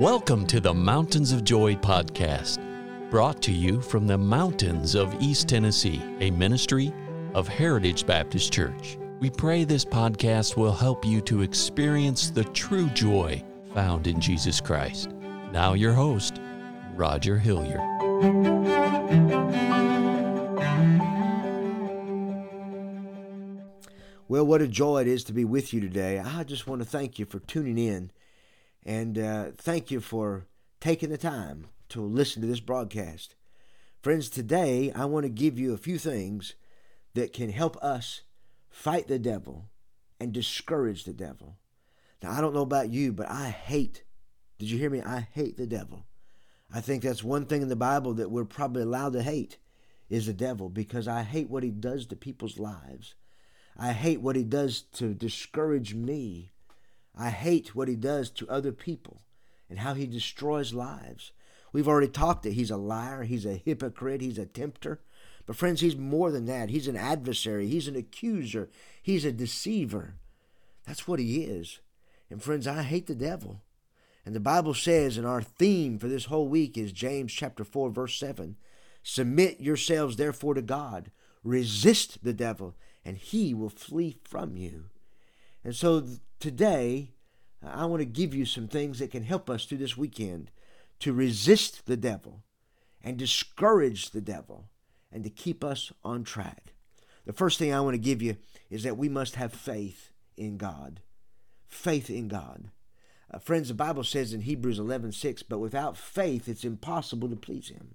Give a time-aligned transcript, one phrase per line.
[0.00, 2.58] Welcome to the Mountains of Joy podcast,
[3.10, 6.90] brought to you from the mountains of East Tennessee, a ministry
[7.34, 8.96] of Heritage Baptist Church.
[9.18, 13.44] We pray this podcast will help you to experience the true joy
[13.74, 15.10] found in Jesus Christ.
[15.52, 16.40] Now, your host,
[16.94, 17.80] Roger Hilliard.
[24.28, 26.20] Well, what a joy it is to be with you today.
[26.20, 28.10] I just want to thank you for tuning in
[28.84, 30.46] and uh, thank you for
[30.80, 33.34] taking the time to listen to this broadcast.
[34.02, 36.54] Friends, today I want to give you a few things
[37.14, 38.22] that can help us
[38.70, 39.66] fight the devil
[40.18, 41.58] and discourage the devil.
[42.22, 44.04] Now, I don't know about you, but I hate,
[44.58, 45.02] did you hear me?
[45.02, 46.06] I hate the devil.
[46.72, 49.58] I think that's one thing in the Bible that we're probably allowed to hate
[50.08, 53.14] is the devil because I hate what he does to people's lives.
[53.76, 56.50] I hate what he does to discourage me.
[57.16, 59.22] I hate what he does to other people
[59.68, 61.32] and how he destroys lives.
[61.72, 65.00] We've already talked that he's a liar, he's a hypocrite, he's a tempter.
[65.46, 66.70] But, friends, he's more than that.
[66.70, 68.68] He's an adversary, he's an accuser,
[69.02, 70.14] he's a deceiver.
[70.86, 71.80] That's what he is.
[72.28, 73.62] And, friends, I hate the devil.
[74.24, 77.90] And the Bible says, and our theme for this whole week is James chapter 4,
[77.90, 78.56] verse 7
[79.02, 81.10] Submit yourselves therefore to God,
[81.42, 84.89] resist the devil, and he will flee from you.
[85.64, 86.04] And so
[86.38, 87.10] today,
[87.62, 90.50] I want to give you some things that can help us through this weekend
[91.00, 92.42] to resist the devil
[93.02, 94.68] and discourage the devil
[95.12, 96.74] and to keep us on track.
[97.26, 98.36] The first thing I want to give you
[98.70, 101.00] is that we must have faith in God.
[101.66, 102.70] Faith in God.
[103.32, 107.68] Uh, friends, the Bible says in Hebrews 11:6, but without faith it's impossible to please
[107.68, 107.94] him.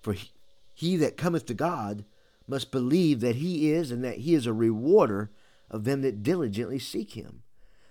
[0.00, 0.30] For he,
[0.74, 2.04] he that cometh to God
[2.46, 5.30] must believe that he is and that he is a rewarder
[5.70, 7.42] of them that diligently seek him.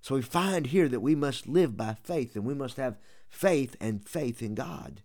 [0.00, 3.76] So we find here that we must live by faith and we must have faith
[3.80, 5.02] and faith in God.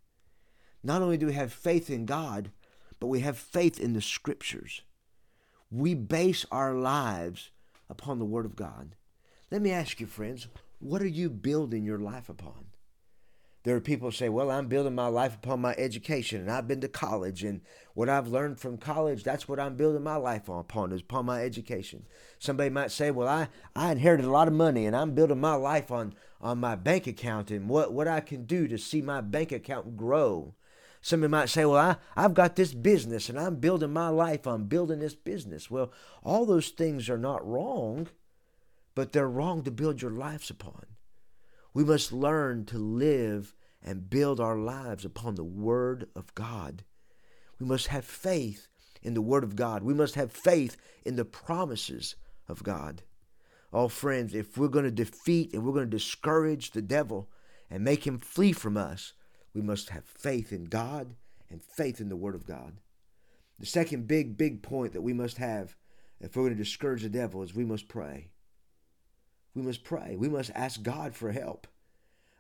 [0.84, 2.52] Not only do we have faith in God,
[3.00, 4.82] but we have faith in the scriptures.
[5.72, 7.50] We base our lives
[7.90, 8.96] upon the Word of God.
[9.52, 10.48] Let me ask you, friends,
[10.80, 12.66] what are you building your life upon?
[13.64, 16.68] There are people who say, Well, I'm building my life upon my education, and I've
[16.68, 17.62] been to college, and
[17.94, 21.42] what I've learned from college, that's what I'm building my life upon, is upon my
[21.42, 22.06] education.
[22.40, 25.56] Somebody might say, Well, I, I inherited a lot of money, and I'm building my
[25.56, 29.22] life on, on my bank account and what, what I can do to see my
[29.22, 30.56] bank account grow.
[31.02, 34.66] Somebody might say, Well, I, I've got this business, and I'm building my life on
[34.66, 35.72] building this business.
[35.72, 35.90] Well,
[36.22, 38.10] all those things are not wrong,
[38.94, 40.86] but they're wrong to build your lives upon.
[41.74, 46.84] We must learn to live and build our lives upon the Word of God.
[47.60, 48.68] We must have faith
[49.02, 49.84] in the Word of God.
[49.84, 52.16] We must have faith in the promises
[52.48, 53.04] of God.
[53.72, 57.30] Oh, friends, if we're going to defeat and we're going to discourage the devil
[57.70, 59.14] and make him flee from us,
[59.54, 61.16] we must have faith in God
[61.50, 62.78] and faith in the Word of God.
[63.60, 65.76] The second big, big point that we must have
[66.20, 68.30] if we're going to discourage the devil is we must pray.
[69.56, 70.16] We must pray.
[70.18, 71.68] We must ask God for help.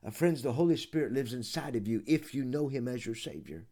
[0.06, 3.16] Uh, friends, the Holy Spirit lives inside of you if you know Him as your
[3.16, 3.68] Savior.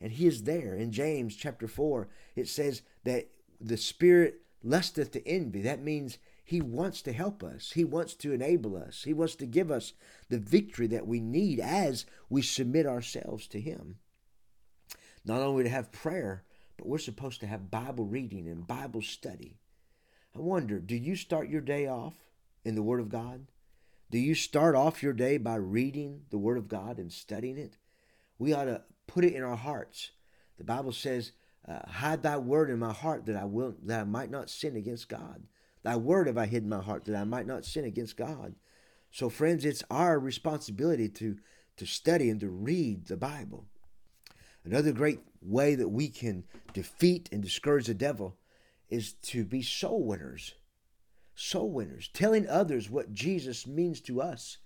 [0.00, 0.74] And He is there.
[0.74, 3.28] In James chapter 4, it says that
[3.60, 5.62] the Spirit lusteth to envy.
[5.62, 9.46] That means He wants to help us, He wants to enable us, He wants to
[9.46, 9.94] give us
[10.28, 13.96] the victory that we need as we submit ourselves to Him.
[15.24, 16.44] Not only to have prayer,
[16.76, 19.56] but we're supposed to have Bible reading and Bible study.
[20.36, 22.25] I wonder, do you start your day off
[22.66, 23.46] in the Word of God?
[24.10, 27.78] Do you start off your day by reading the Word of God and studying it?
[28.38, 30.10] We ought to put it in our hearts.
[30.58, 31.32] The Bible says,
[31.66, 34.74] uh, "Hide Thy word in my heart, that I will that I might not sin
[34.74, 35.44] against God.
[35.82, 38.56] Thy word have I hid in my heart, that I might not sin against God."
[39.12, 41.38] So, friends, it's our responsibility to
[41.76, 43.66] to study and to read the Bible.
[44.64, 48.36] Another great way that we can defeat and discourage the devil
[48.88, 50.54] is to be soul winners
[51.38, 54.56] soul winners, telling others what Jesus means to us,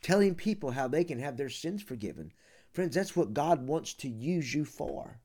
[0.00, 2.32] telling people how they can have their sins forgiven.
[2.70, 5.20] Friends, that's what God wants to use you for.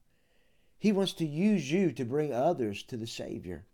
[0.80, 3.68] He wants to use you to bring others to the Savior.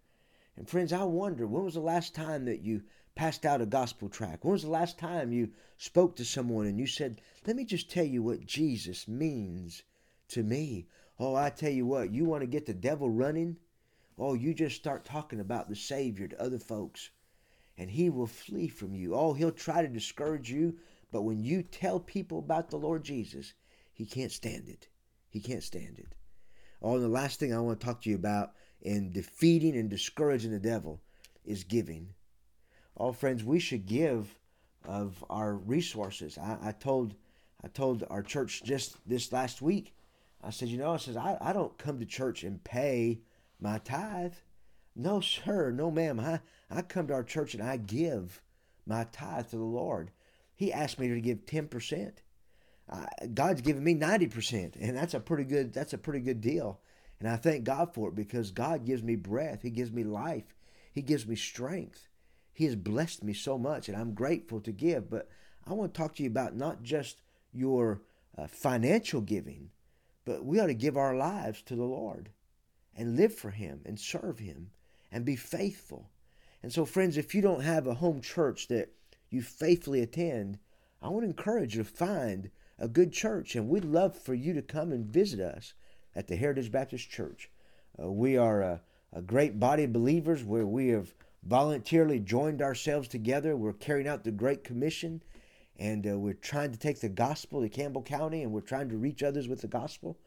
[0.57, 2.83] And friends, I wonder, when was the last time that you
[3.15, 4.43] passed out a gospel tract?
[4.43, 7.89] When was the last time you spoke to someone and you said, Let me just
[7.89, 9.83] tell you what Jesus means
[10.29, 10.87] to me?
[11.17, 13.57] Oh, I tell you what, you want to get the devil running?
[14.17, 17.09] Oh, you just start talking about the Savior to other folks,
[17.77, 19.15] and he will flee from you.
[19.15, 20.77] Oh, he'll try to discourage you,
[21.11, 23.53] but when you tell people about the Lord Jesus,
[23.91, 24.87] he can't stand it.
[25.29, 26.13] He can't stand it.
[26.81, 29.89] Oh, and the last thing I want to talk to you about in defeating and
[29.89, 31.01] discouraging the devil
[31.45, 32.13] is giving.
[32.97, 34.37] Oh, friends, we should give
[34.85, 36.37] of our resources.
[36.37, 37.15] I, I told
[37.63, 39.95] I told our church just this last week.
[40.43, 43.21] I said, you know, I says I, I don't come to church and pay
[43.63, 44.33] my tithe.
[44.95, 46.19] No, sir, no, ma'am.
[46.19, 48.41] I, I come to our church and I give
[48.85, 50.11] my tithe to the Lord.
[50.53, 52.21] He asked me to give ten percent.
[52.91, 56.41] Uh, God's given me ninety percent, and that's a pretty good that's a pretty good
[56.41, 56.81] deal.
[57.19, 59.61] And I thank God for it because God gives me breath.
[59.61, 60.55] He gives me life.
[60.91, 62.09] He gives me strength.
[62.51, 65.09] He has blessed me so much, and I'm grateful to give.
[65.09, 65.29] But
[65.65, 67.21] I want to talk to you about not just
[67.53, 68.01] your
[68.37, 69.69] uh, financial giving,
[70.25, 72.29] but we ought to give our lives to the Lord
[72.95, 74.71] and live for Him and serve Him
[75.11, 76.09] and be faithful.
[76.61, 78.93] And so, friends, if you don't have a home church that
[79.29, 80.59] you faithfully attend,
[81.01, 82.49] I want to encourage you to find
[82.79, 83.55] a good church.
[83.55, 85.73] And we'd love for you to come and visit us
[86.15, 87.49] at the Heritage Baptist Church.
[88.01, 88.81] Uh, we are a,
[89.11, 91.13] a great body of believers where we have
[91.43, 93.55] voluntarily joined ourselves together.
[93.55, 95.21] We're carrying out the Great Commission
[95.77, 98.97] and uh, we're trying to take the gospel to Campbell County and we're trying to
[98.97, 100.17] reach others with the gospel.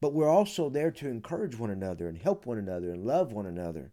[0.00, 3.46] But we're also there to encourage one another and help one another and love one
[3.46, 3.92] another.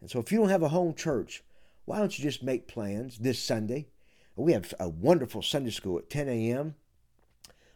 [0.00, 1.42] And so if you don't have a home church,
[1.84, 3.88] why don't you just make plans this Sunday?
[4.36, 6.74] We have a wonderful Sunday school at 10 a.m.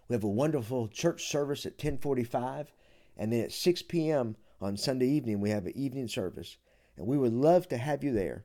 [0.09, 2.73] We have a wonderful church service at 1045.
[3.17, 4.37] And then at 6 p.m.
[4.61, 6.57] on Sunday evening, we have an evening service.
[6.97, 8.45] And we would love to have you there.